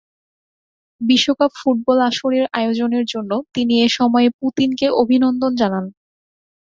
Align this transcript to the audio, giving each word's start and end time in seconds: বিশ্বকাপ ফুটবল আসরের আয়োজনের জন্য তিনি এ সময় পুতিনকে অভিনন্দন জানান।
বিশ্বকাপ 1.01 1.51
ফুটবল 1.55 1.97
আসরের 2.09 2.45
আয়োজনের 2.53 3.05
জন্য 3.13 3.31
তিনি 3.55 3.73
এ 3.81 3.97
সময় 3.97 4.27
পুতিনকে 4.39 4.87
অভিনন্দন 5.01 5.51
জানান। 5.61 5.85